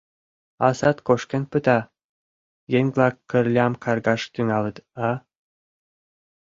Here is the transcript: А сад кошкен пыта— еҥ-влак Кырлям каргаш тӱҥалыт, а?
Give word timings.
А 0.65 0.67
сад 0.79 0.97
кошкен 1.07 1.43
пыта— 1.51 1.79
еҥ-влак 2.77 3.15
Кырлям 3.29 3.73
каргаш 3.83 4.21
тӱҥалыт, 4.33 4.77
а? 5.07 5.09